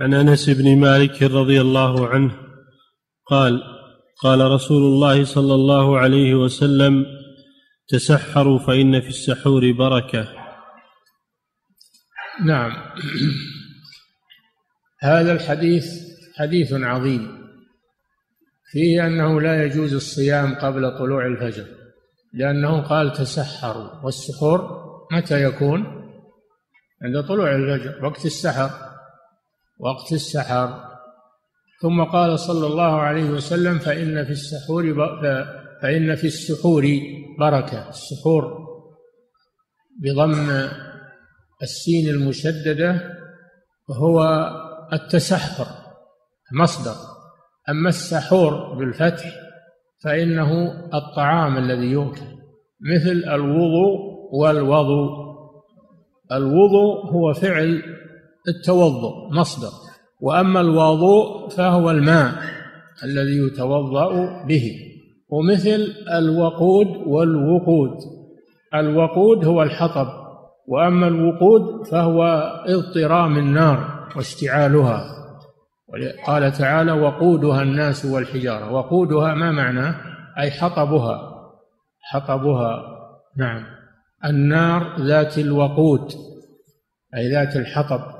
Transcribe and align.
عن 0.00 0.14
أنس 0.14 0.50
بن 0.50 0.78
مالك 0.78 1.22
رضي 1.22 1.60
الله 1.60 2.08
عنه 2.08 2.36
قال 3.26 3.62
قال 4.22 4.50
رسول 4.50 4.82
الله 4.82 5.24
صلى 5.24 5.54
الله 5.54 5.98
عليه 5.98 6.34
وسلم 6.34 7.06
تسحروا 7.88 8.58
فإن 8.58 9.00
في 9.00 9.08
السحور 9.08 9.72
بركة. 9.72 10.28
نعم. 12.46 12.72
هذا 15.02 15.32
الحديث 15.32 15.84
حديث 16.38 16.72
عظيم. 16.72 17.38
فيه 18.72 19.06
أنه 19.06 19.40
لا 19.40 19.64
يجوز 19.64 19.94
الصيام 19.94 20.54
قبل 20.54 20.98
طلوع 20.98 21.26
الفجر 21.26 21.64
لأنه 22.34 22.80
قال 22.80 23.12
تسحروا 23.12 24.04
والسحور 24.04 24.60
متى 25.12 25.42
يكون؟ 25.42 25.84
عند 27.02 27.24
طلوع 27.28 27.56
الفجر 27.56 28.04
وقت 28.04 28.26
السحر. 28.26 28.87
وقت 29.78 30.12
السحر. 30.12 30.88
ثم 31.82 32.04
قال 32.04 32.38
صلى 32.38 32.66
الله 32.66 33.00
عليه 33.00 33.30
وسلم 33.30 33.78
فإن 33.78 34.24
في 34.24 34.30
السحور 34.30 34.94
فإن 35.82 36.14
في 36.14 36.26
السحور 36.26 36.86
بركة. 37.38 37.88
السحور 37.88 38.68
بضم 40.00 40.68
السين 41.62 42.08
المشددة 42.08 43.14
هو 43.90 44.48
التسحر 44.92 45.66
مصدر. 46.52 46.94
أما 47.68 47.88
السحور 47.88 48.74
بالفتح 48.74 49.24
فإنه 50.04 50.50
الطعام 50.94 51.56
الذي 51.56 51.86
يؤكل 51.86 52.26
مثل 52.80 53.34
الوضوء 53.34 53.98
والوضوء. 54.32 55.28
الوضوء 56.32 57.06
هو 57.12 57.32
فعل 57.32 57.82
التوضؤ 58.48 59.32
مصدر. 59.32 59.70
وأما 60.20 60.60
الوضوء 60.60 61.48
فهو 61.48 61.90
الماء 61.90 62.32
الذي 63.04 63.46
يتوضأ 63.46 64.42
به. 64.46 64.72
ومثل 65.28 65.94
الوقود 66.18 66.86
والوقود. 67.06 67.96
الوقود 68.74 69.44
هو 69.44 69.62
الحطب. 69.62 70.08
وأما 70.68 71.08
الوقود 71.08 71.86
فهو 71.86 72.22
اضطرام 72.66 73.38
النار 73.38 74.08
واشتعالها 74.16 75.04
قال 76.26 76.52
تعالى 76.52 76.92
وقودها 76.92 77.62
الناس 77.62 78.04
والحجارة. 78.04 78.72
وقودها 78.72 79.34
ما 79.34 79.52
معناه 79.52 79.94
أي 80.38 80.50
حطبها. 80.50 81.34
حطبها 82.00 82.82
نعم 83.36 83.64
النار 84.24 85.00
ذات 85.00 85.38
الوقود 85.38 86.12
أي 87.16 87.32
ذات 87.32 87.56
الحطب. 87.56 88.17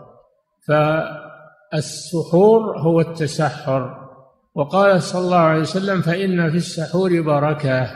فالسحور 0.69 2.79
هو 2.79 3.01
التسحر. 3.01 4.09
وقال 4.55 5.03
صلى 5.03 5.21
الله 5.21 5.39
عليه 5.39 5.61
وسلم 5.61 6.03
فإن 6.03 6.51
في 6.51 6.57
السحور 6.57 7.21
بركة 7.21 7.91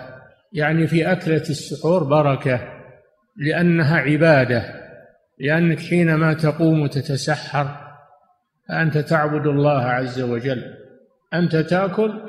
يعني 0.53 0.87
في 0.87 1.13
أكلة 1.13 1.43
السحور 1.51 2.05
بركة 2.05 2.61
لأنها 3.37 3.99
عبادة 3.99 4.65
لأنك 5.41 5.81
حينما 5.81 6.35
تقوم 6.35 6.87
تتسحر 6.87 7.77
أنت 8.71 8.99
تعبد 8.99 9.47
الله 9.47 9.83
عز 9.83 10.21
وجل. 10.21 10.63
أنت 11.35 11.57
تأكل 11.57 12.21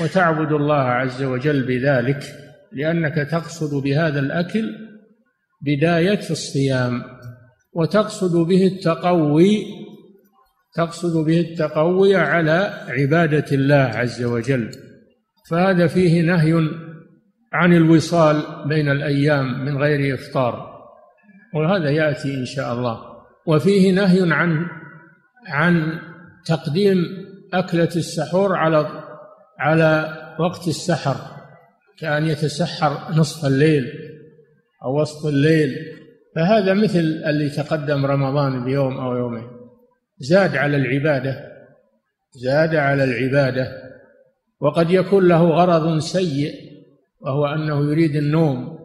وتعبد 0.00 0.52
الله 0.52 0.82
عز 0.82 1.22
وجل 1.22 1.66
بذلك 1.66 2.22
لأنك 2.72 3.14
تقصد 3.14 3.82
بهذا 3.82 4.20
الأكل 4.20 4.74
بداية 5.60 6.30
الصيام. 6.30 7.02
وتقصد 7.76 8.36
به 8.36 8.66
التقوي 8.66 9.66
تقصد 10.74 11.24
به 11.26 11.40
التقوي 11.40 12.16
على 12.16 12.84
عبادة 12.88 13.44
الله 13.52 13.74
عز 13.74 14.24
وجل. 14.24 14.70
فهذا 15.50 15.86
فيه 15.86 16.22
نهي 16.22 16.52
عن 17.52 17.72
الوصال 17.72 18.42
بين 18.68 18.88
الأيام 18.88 19.64
من 19.64 19.78
غير 19.78 20.14
إفطار. 20.14 20.76
وهذا 21.54 21.90
يأتي 21.90 22.34
إن 22.34 22.44
شاء 22.44 22.72
الله. 22.72 22.98
وفيه 23.46 23.92
نهي 23.92 24.32
عن 24.32 24.66
عن 25.48 26.00
تقديم 26.46 26.96
أكلة 27.54 27.90
السحور 27.96 28.56
على 28.56 29.02
على 29.58 30.16
وقت 30.40 30.68
السحر 30.68 31.16
كأن 31.98 32.26
يتسحر 32.26 33.12
نصف 33.12 33.46
الليل 33.46 33.84
أو 34.84 35.00
وسط 35.00 35.26
الليل. 35.26 35.96
فهذا 36.36 36.74
مثل 36.74 36.98
اللي 36.98 37.48
تقدم 37.48 38.06
رمضان 38.06 38.64
بيوم 38.64 38.98
أو 38.98 39.16
يومين. 39.16 39.46
زاد 40.18 40.56
على 40.56 40.76
العبادة 40.76 41.52
زاد 42.32 42.74
على 42.74 43.04
العبادة 43.04 43.68
وقد 44.60 44.90
يكون 44.90 45.28
له 45.28 45.44
غرض 45.50 45.98
سيء 45.98 46.54
وهو 47.20 47.46
أنه 47.46 47.90
يريد 47.90 48.16
النوم 48.16 48.78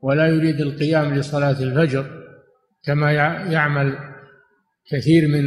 ولا 0.00 0.26
يريد 0.26 0.60
القيام 0.60 1.14
لصلاة 1.14 1.62
الفجر 1.62 2.06
كما 2.84 3.12
يعمل 3.52 3.98
كثير 4.90 5.28
من 5.28 5.44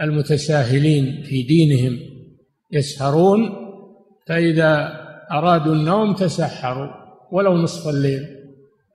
المتساهلين 0.00 1.22
في 1.22 1.42
دينهم. 1.42 1.98
يسهرون 2.72 3.50
فإذا 4.26 5.00
أرادوا 5.32 5.74
النوم 5.74 6.14
تسحروا 6.14 6.90
ولو 7.32 7.56
نصف 7.56 7.88
الليل. 7.88 8.37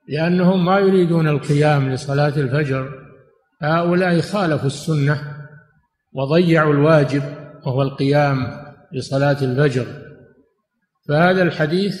لأنهم 0.08 0.64
ما 0.64 0.78
يريدون 0.78 1.28
القيام 1.28 1.92
لصلاة 1.92 2.36
الفجر. 2.36 2.88
هؤلاء 3.62 4.20
خالفوا 4.20 4.66
السنة 4.66 5.20
وضيعوا 6.12 6.72
الواجب 6.72 7.22
وهو 7.66 7.82
القيام 7.82 8.36
لصلاة 8.92 9.36
الفجر. 9.42 9.86
فهذا 11.08 11.42
الحديث 11.42 12.00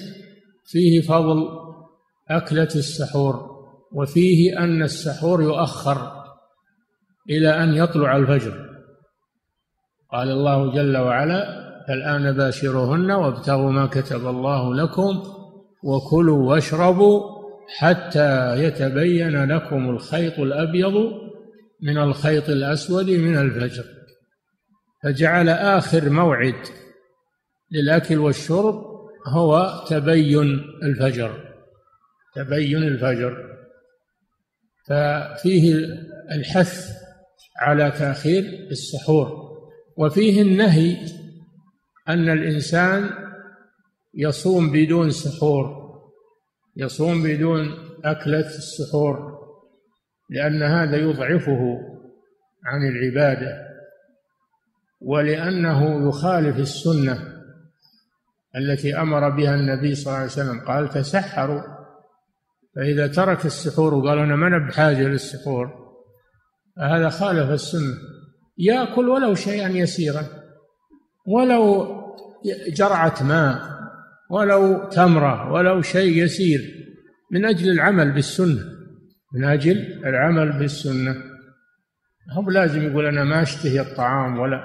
فيه 0.64 1.00
فضل 1.00 1.48
أكلة 2.30 2.68
السحور 2.76 3.50
وفيه 3.92 4.58
أن 4.58 4.82
السحور 4.82 5.42
يؤخر 5.42 6.24
إلى 7.30 7.64
أن 7.64 7.74
يطلع 7.74 8.16
الفجر. 8.16 8.74
قال 10.12 10.30
الله 10.30 10.72
جل 10.72 10.96
وعلا 10.96 11.64
فالآن 11.88 12.36
باشروهن 12.36 13.10
وابتغوا 13.10 13.70
ما 13.70 13.86
كتب 13.86 14.26
الله 14.26 14.74
لكم 14.74 15.22
وكلوا 15.84 16.50
واشربوا 16.50 17.43
حتى 17.68 18.56
يتبين 18.64 19.44
لكم 19.52 19.90
الخيط 19.90 20.38
الأبيض 20.38 21.12
من 21.82 21.98
الخيط 21.98 22.48
الأسود 22.48 23.10
من 23.10 23.36
الفجر. 23.36 23.84
فجعل 25.02 25.48
آخر 25.48 26.10
موعد 26.10 26.62
للأكل 27.70 28.18
والشرب 28.18 28.84
هو 29.26 29.84
تبين 29.88 30.64
الفجر 30.82 31.54
تبين 32.34 32.82
الفجر. 32.82 33.54
ففيه 34.88 35.74
الحث 36.32 36.90
على 37.60 37.90
تأخير 37.90 38.68
السحور 38.70 39.44
وفيه 39.96 40.42
النهي 40.42 40.96
أن 42.08 42.28
الإنسان 42.28 43.10
يصوم 44.14 44.72
بدون 44.72 45.10
سحور. 45.10 45.83
يصوم 46.76 47.22
بدون 47.22 47.66
أكلة 48.04 48.46
السحور 48.46 49.34
لأن 50.30 50.62
هذا 50.62 50.96
يضعفه 50.96 51.78
عن 52.64 52.88
العبادة 52.88 53.74
ولأنه 55.00 56.08
يخالف 56.08 56.58
السنة 56.58 57.34
التي 58.56 59.00
أمر 59.00 59.28
بها 59.28 59.54
النبي 59.54 59.94
صلى 59.94 60.06
الله 60.06 60.16
عليه 60.16 60.32
وسلم. 60.32 60.60
قال 60.60 60.88
تسحروا. 60.88 61.62
فإذا 62.76 63.06
ترك 63.06 63.46
السحور 63.46 63.94
وقال 63.94 64.18
أنا 64.18 64.36
ما 64.36 64.68
بحاجة 64.68 65.02
للسحور 65.02 65.84
فهذا 66.76 67.08
خالف 67.08 67.50
السنة. 67.50 67.94
يأكل 68.58 69.08
ولو 69.08 69.34
شيئا 69.34 69.68
يسيرا 69.68 70.26
ولو 71.26 71.86
جرعة 72.68 73.22
ماء. 73.22 73.73
ولو 74.34 74.88
تمرة 74.88 75.52
ولو 75.52 75.82
شيء 75.82 76.24
يسير 76.24 76.60
من 77.32 77.44
أجل 77.44 77.70
العمل 77.70 78.12
بالسنة. 78.12 78.62
من 79.34 79.44
أجل 79.44 79.76
العمل 80.06 80.58
بالسنة. 80.58 81.16
هو 82.32 82.50
لازم 82.50 82.82
يقول 82.82 83.06
أنا 83.06 83.24
ما 83.24 83.42
أشتهي 83.42 83.80
الطعام 83.80 84.38
ولا. 84.38 84.60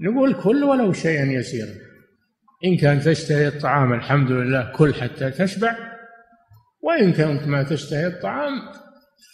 نقول 0.00 0.34
كل 0.34 0.64
ولو 0.64 0.92
شيئا 0.92 1.24
يسيرا. 1.24 1.74
إن 2.64 2.76
كان 2.76 3.00
تشتهي 3.00 3.48
الطعام 3.48 3.92
الحمد 3.92 4.30
لله 4.30 4.72
كل 4.72 4.94
حتى 4.94 5.30
تشبع. 5.30 5.76
وإن 6.82 7.12
كنت 7.12 7.48
ما 7.48 7.62
تشتهي 7.62 8.06
الطعام 8.06 8.52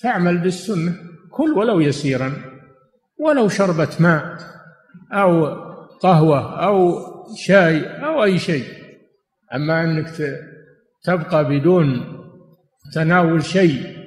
فاعمل 0.03 0.39
بالسنة. 0.39 0.95
كل 1.31 1.51
ولو 1.53 1.81
يسيرا. 1.81 2.33
ولو 3.19 3.49
شربة 3.49 3.91
ماء 4.01 4.39
أو 5.13 5.47
قهوة 6.01 6.65
أو 6.65 6.99
شاي 7.47 7.87
أو 7.87 8.25
أي 8.25 8.39
شيء. 8.39 8.78
أما 9.55 9.85
أنك 9.85 10.09
تبقى 11.05 11.45
بدون 11.45 12.19
تناول 12.95 13.45
شيء 13.45 13.99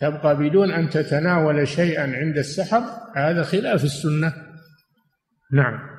تبقى 0.00 0.36
بدون 0.36 0.70
أن 0.70 0.90
تتناول 0.90 1.68
شيئا 1.68 2.16
عند 2.16 2.38
السحر 2.38 2.82
هذا 3.16 3.42
خلاف 3.42 3.84
السنة. 3.84 4.32
نعم. 5.52 5.89